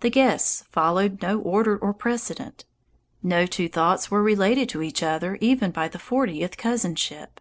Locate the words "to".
4.70-4.82